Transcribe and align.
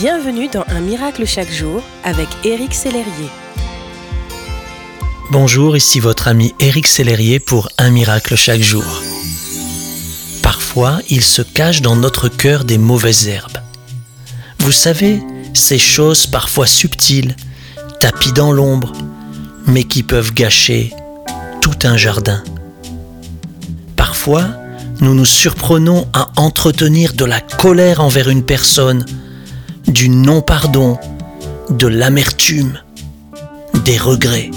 Bienvenue 0.00 0.48
dans 0.48 0.64
Un 0.68 0.80
miracle 0.80 1.26
chaque 1.26 1.52
jour 1.52 1.82
avec 2.04 2.26
Éric 2.42 2.72
Sellerier. 2.72 3.28
Bonjour, 5.30 5.76
ici 5.76 6.00
votre 6.00 6.26
ami 6.26 6.54
Éric 6.58 6.86
Sellerier 6.86 7.38
pour 7.38 7.68
Un 7.76 7.90
miracle 7.90 8.34
chaque 8.34 8.62
jour. 8.62 9.02
Parfois, 10.42 11.00
il 11.10 11.22
se 11.22 11.42
cache 11.42 11.82
dans 11.82 11.96
notre 11.96 12.28
cœur 12.28 12.64
des 12.64 12.78
mauvaises 12.78 13.28
herbes. 13.28 13.58
Vous 14.60 14.72
savez, 14.72 15.20
ces 15.52 15.78
choses 15.78 16.26
parfois 16.26 16.66
subtiles, 16.66 17.36
tapis 18.00 18.32
dans 18.32 18.52
l'ombre, 18.52 18.94
mais 19.66 19.84
qui 19.84 20.02
peuvent 20.02 20.32
gâcher 20.32 20.94
tout 21.60 21.78
un 21.82 21.98
jardin. 21.98 22.42
Parfois, 23.96 24.46
nous 25.02 25.14
nous 25.14 25.26
surprenons 25.26 26.08
à 26.14 26.30
entretenir 26.36 27.12
de 27.12 27.26
la 27.26 27.42
colère 27.42 28.00
envers 28.00 28.30
une 28.30 28.46
personne, 28.46 29.04
du 29.90 30.08
non-pardon, 30.08 30.98
de 31.68 31.86
l'amertume, 31.86 32.78
des 33.84 33.98
regrets. 33.98 34.50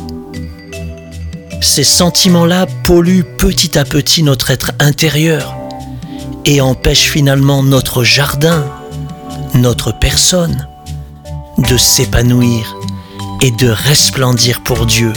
Ces 1.62 1.84
sentiments-là 1.84 2.68
polluent 2.84 3.26
petit 3.38 3.78
à 3.78 3.86
petit 3.86 4.24
notre 4.24 4.52
être 4.52 4.72
intérieur 4.80 5.56
et 6.46 6.62
empêchent 6.62 7.10
finalement 7.10 7.64
notre 7.64 8.04
jardin, 8.04 8.66
notre 9.56 9.98
personne, 9.98 10.68
de 11.58 11.78
s'épanouir 11.78 12.76
et 13.42 13.52
de 13.52 13.70
resplendir 13.70 14.62
pour 14.62 14.86
Dieu. 14.86 15.14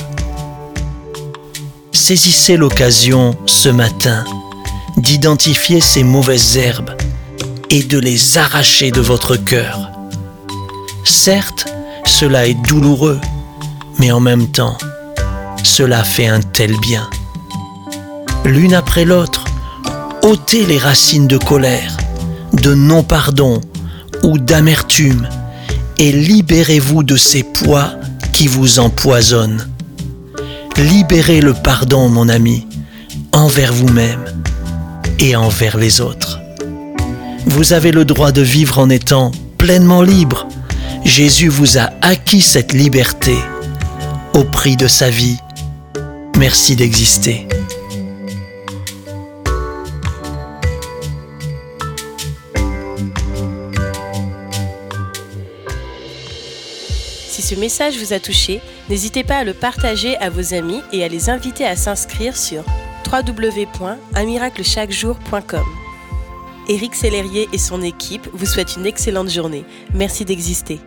Saisissez 1.92 2.56
l'occasion 2.56 3.36
ce 3.46 3.68
matin 3.68 4.24
d'identifier 4.96 5.80
ces 5.80 6.02
mauvaises 6.02 6.56
herbes 6.56 6.96
et 7.70 7.82
de 7.82 7.98
les 7.98 8.38
arracher 8.38 8.90
de 8.90 9.00
votre 9.00 9.36
cœur. 9.36 9.95
Certes, 11.08 11.66
cela 12.04 12.48
est 12.48 12.60
douloureux, 12.66 13.20
mais 14.00 14.10
en 14.10 14.18
même 14.18 14.48
temps, 14.48 14.76
cela 15.62 16.02
fait 16.02 16.26
un 16.26 16.40
tel 16.40 16.76
bien. 16.80 17.08
L'une 18.44 18.74
après 18.74 19.04
l'autre, 19.04 19.44
ôtez 20.22 20.66
les 20.66 20.78
racines 20.78 21.28
de 21.28 21.38
colère, 21.38 21.96
de 22.52 22.74
non-pardon 22.74 23.60
ou 24.24 24.36
d'amertume 24.36 25.28
et 25.98 26.10
libérez-vous 26.10 27.04
de 27.04 27.16
ces 27.16 27.44
poids 27.44 27.92
qui 28.32 28.48
vous 28.48 28.80
empoisonnent. 28.80 29.64
Libérez 30.76 31.40
le 31.40 31.54
pardon, 31.54 32.08
mon 32.08 32.28
ami, 32.28 32.66
envers 33.30 33.72
vous-même 33.72 34.24
et 35.20 35.36
envers 35.36 35.76
les 35.76 36.00
autres. 36.00 36.40
Vous 37.46 37.72
avez 37.72 37.92
le 37.92 38.04
droit 38.04 38.32
de 38.32 38.42
vivre 38.42 38.80
en 38.80 38.90
étant 38.90 39.30
pleinement 39.56 40.02
libre. 40.02 40.45
Jésus 41.06 41.48
vous 41.48 41.78
a 41.78 41.90
acquis 42.02 42.40
cette 42.40 42.72
liberté 42.72 43.36
au 44.34 44.42
prix 44.42 44.76
de 44.76 44.88
sa 44.88 45.08
vie. 45.08 45.36
Merci 46.36 46.74
d'exister. 46.74 47.46
Si 57.28 57.40
ce 57.40 57.54
message 57.54 57.96
vous 57.98 58.12
a 58.12 58.18
touché, 58.18 58.60
n'hésitez 58.90 59.22
pas 59.22 59.36
à 59.36 59.44
le 59.44 59.54
partager 59.54 60.16
à 60.16 60.28
vos 60.28 60.54
amis 60.54 60.82
et 60.92 61.04
à 61.04 61.08
les 61.08 61.30
inviter 61.30 61.64
à 61.64 61.76
s'inscrire 61.76 62.36
sur 62.36 62.64
www.unmiraclechaquejour.com. 63.10 65.64
Éric 66.68 66.96
Sellerier 66.96 67.48
et 67.52 67.58
son 67.58 67.80
équipe 67.82 68.28
vous 68.32 68.44
souhaitent 68.44 68.74
une 68.76 68.86
excellente 68.86 69.30
journée. 69.30 69.64
Merci 69.94 70.24
d'exister. 70.24 70.80